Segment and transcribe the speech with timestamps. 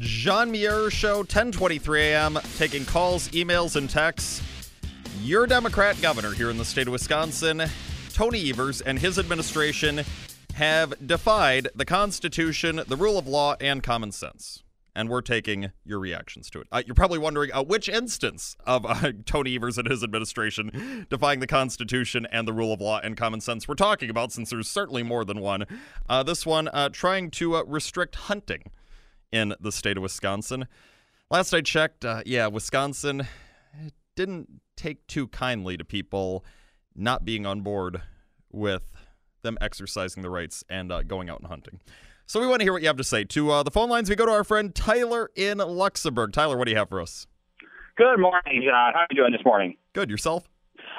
[0.00, 4.42] John Muir Show, 1023 a.m., taking calls, emails, and texts.
[5.22, 7.62] Your Democrat governor here in the state of Wisconsin,
[8.12, 10.02] Tony Evers, and his administration
[10.54, 14.64] have defied the Constitution, the rule of law, and common sense.
[14.96, 16.66] And we're taking your reactions to it.
[16.72, 21.38] Uh, you're probably wondering uh, which instance of uh, Tony Evers and his administration defying
[21.38, 24.68] the Constitution and the rule of law and common sense we're talking about, since there's
[24.68, 25.66] certainly more than one.
[26.08, 28.64] Uh, this one uh, trying to uh, restrict hunting
[29.34, 30.66] in the state of Wisconsin.
[31.28, 33.26] Last I checked, yeah, Wisconsin
[34.14, 36.44] didn't take too kindly to people
[36.94, 38.00] not being on board
[38.52, 38.84] with
[39.42, 41.80] them exercising the rights and uh, going out and hunting.
[42.26, 43.24] So we want to hear what you have to say.
[43.24, 46.32] To uh, the phone lines, we go to our friend Tyler in Luxemburg.
[46.32, 47.26] Tyler, what do you have for us?
[47.96, 48.92] Good morning, John.
[48.94, 49.76] How are you doing this morning?
[49.92, 50.08] Good.
[50.10, 50.48] Yourself?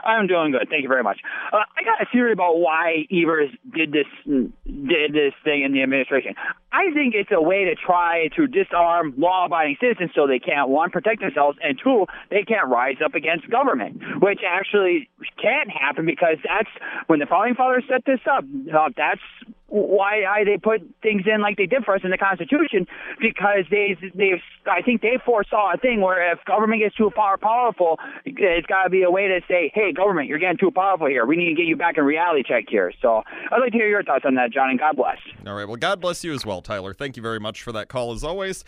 [0.06, 0.68] I'm doing good.
[0.70, 1.20] Thank you very much.
[1.52, 5.82] Uh, I got a theory about why Evers did this did this thing in the
[5.82, 6.36] administration.
[6.76, 10.90] I think it's a way to try to disarm law-abiding citizens so they can't one
[10.90, 15.08] protect themselves and two they can't rise up against government, which actually
[15.42, 16.70] can't happen because that's
[17.08, 18.44] when the founding fathers set this up.
[18.44, 19.22] Uh, that's
[19.68, 22.86] why I, they put things in like they did for us in the Constitution
[23.20, 27.38] because they they I think they foresaw a thing where if government gets too far
[27.38, 31.08] powerful, it's got to be a way to say, hey, government, you're getting too powerful
[31.08, 31.26] here.
[31.26, 32.94] We need to get you back in reality check here.
[33.02, 35.18] So I'd like to hear your thoughts on that, John, and God bless.
[35.48, 35.68] All right.
[35.68, 36.94] Well, God bless you as well, Tyler.
[36.94, 38.64] Thank you very much for that call as always.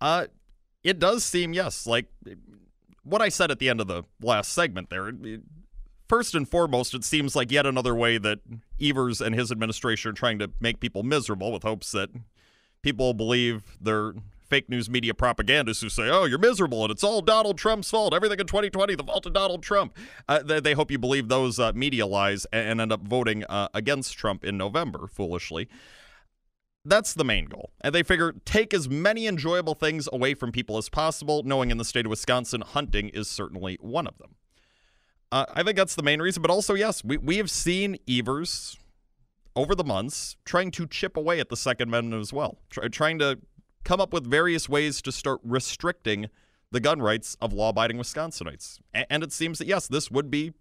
[0.00, 0.26] Uh,
[0.84, 2.06] it does seem yes, like
[3.02, 5.08] what I said at the end of the last segment there.
[5.08, 5.40] It,
[6.08, 8.40] first and foremost, it seems like yet another way that
[8.80, 12.10] Evers and his administration are trying to make people miserable with hopes that
[12.82, 14.14] people believe their
[14.48, 18.14] fake news media propagandists who say, oh, you're miserable and it's all Donald Trump's fault.
[18.14, 19.96] Everything in 2020, the fault of Donald Trump.
[20.28, 23.68] Uh, they, they, hope you believe those uh, media lies and end up voting uh,
[23.74, 25.68] against Trump in November, foolishly.
[26.84, 27.72] That's the main goal.
[27.80, 31.78] And they figure take as many enjoyable things away from people as possible, knowing in
[31.78, 34.36] the state of Wisconsin, hunting is certainly one of them.
[35.32, 36.42] Uh, I think that's the main reason.
[36.42, 38.78] But also, yes, we, we have seen Evers
[39.54, 43.18] over the months trying to chip away at the Second Amendment as well, Try, trying
[43.18, 43.38] to
[43.84, 46.28] come up with various ways to start restricting
[46.70, 48.80] the gun rights of law abiding Wisconsinites.
[48.92, 50.52] And it seems that, yes, this would be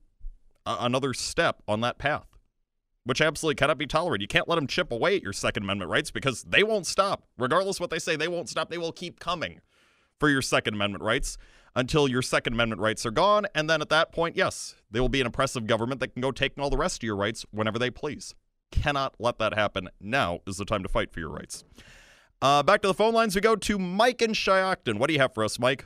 [0.65, 2.27] a- another step on that path,
[3.03, 4.21] which absolutely cannot be tolerated.
[4.21, 7.27] You can't let them chip away at your Second Amendment rights because they won't stop.
[7.37, 8.69] Regardless what they say, they won't stop.
[8.69, 9.59] They will keep coming
[10.19, 11.37] for your Second Amendment rights
[11.75, 13.45] until your Second Amendment rights are gone.
[13.53, 16.31] And then at that point, yes, they will be an oppressive government that can go
[16.31, 18.33] take all the rest of your rights whenever they please.
[18.71, 19.89] Cannot let that happen.
[19.99, 21.63] Now is the time to fight for your rights.
[22.41, 24.99] Uh, back to the phone lines we go to Mike in Shiocton.
[24.99, 25.85] What do you have for us, Mike?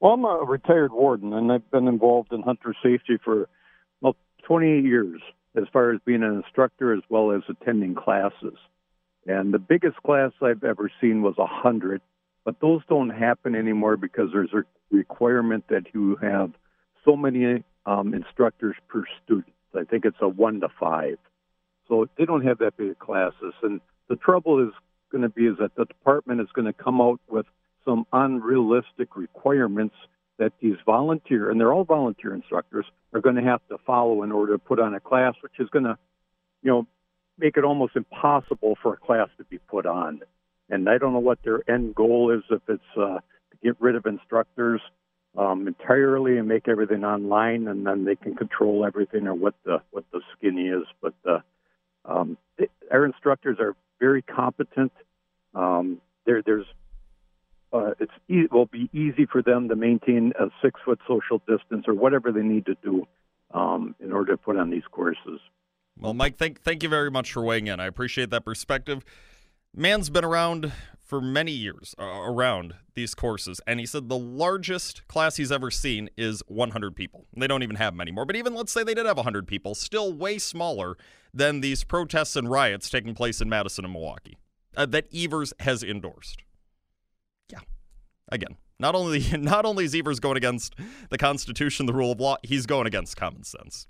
[0.00, 3.48] Well, I'm a retired warden, and I've been involved in hunter safety for
[4.00, 5.20] about 28 years,
[5.56, 8.56] as far as being an instructor as well as attending classes.
[9.26, 12.00] And the biggest class I've ever seen was 100
[12.48, 16.50] but those don't happen anymore because there's a requirement that you have
[17.04, 19.52] so many um, instructors per student.
[19.78, 21.18] I think it's a one to five.
[21.88, 23.52] So they don't have that of classes.
[23.62, 24.72] And the trouble is
[25.12, 27.44] going to be is that the department is going to come out with
[27.84, 29.96] some unrealistic requirements
[30.38, 34.32] that these volunteer, and they're all volunteer instructors, are going to have to follow in
[34.32, 35.98] order to put on a class, which is going to,
[36.62, 36.86] you know,
[37.36, 40.22] make it almost impossible for a class to be put on
[40.70, 42.42] and I don't know what their end goal is.
[42.50, 44.80] If it's uh, to get rid of instructors
[45.36, 49.78] um, entirely and make everything online, and then they can control everything, or what the
[49.90, 50.84] what the skinny is.
[51.00, 51.40] But uh,
[52.04, 52.38] um,
[52.90, 54.92] our instructors are very competent.
[55.54, 56.66] Um, there, there's
[57.72, 61.84] uh, it's e- will be easy for them to maintain a six foot social distance
[61.86, 63.06] or whatever they need to do
[63.52, 65.40] um, in order to put on these courses.
[65.98, 67.80] Well, Mike, thank thank you very much for weighing in.
[67.80, 69.04] I appreciate that perspective.
[69.74, 70.72] Man's been around
[71.08, 75.70] for many years uh, around these courses, and he said the largest class he's ever
[75.70, 77.26] seen is 100 people.
[77.36, 79.74] They don't even have many more, but even let's say they did have 100 people,
[79.74, 80.96] still way smaller
[81.32, 84.36] than these protests and riots taking place in Madison and Milwaukee
[84.76, 86.42] uh, that Evers has endorsed.
[87.50, 87.60] Yeah,
[88.30, 90.74] again, not only not only is Evers going against
[91.10, 93.86] the Constitution, the rule of law, he's going against common sense.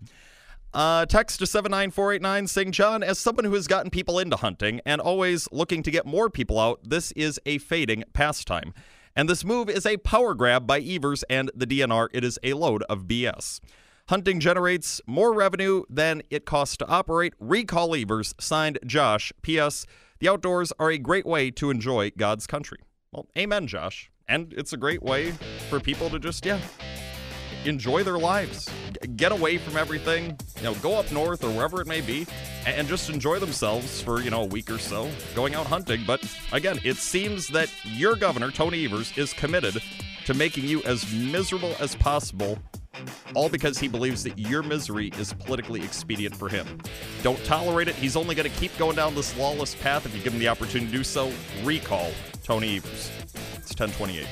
[0.75, 5.01] Uh, text to 79489 saying, John, as someone who has gotten people into hunting and
[5.01, 8.75] always looking to get more people out, this is a fading pastime.
[9.17, 12.09] And this move is a power grab by Evers and the DNR.
[12.13, 13.61] It is a load of BS.
[14.09, 17.35] Hunting generates more revenue than it costs to operate.
[17.41, 19.33] Recall Evers, signed Josh.
[19.43, 19.87] P.S.
[20.21, 22.79] The outdoors are a great way to enjoy God's country.
[23.13, 24.11] Well, amen, Josh.
[24.29, 25.33] And it's a great way
[25.69, 26.61] for people to just, yeah,
[27.65, 28.69] enjoy their lives,
[29.17, 32.27] get away from everything, you know, go up north or wherever it may be,
[32.67, 36.03] and just enjoy themselves for, you know, a week or so going out hunting.
[36.07, 36.23] But
[36.53, 39.83] again, it seems that your governor, Tony Evers, is committed
[40.25, 42.59] to making you as miserable as possible
[43.35, 46.67] all because he believes that your misery is politically expedient for him.
[47.23, 47.95] Don't tolerate it.
[47.95, 50.49] He's only going to keep going down this lawless path if you give him the
[50.49, 51.33] opportunity to do so.
[51.65, 52.11] Recall
[52.43, 53.11] Tony Evers.
[53.57, 54.27] It's 1028.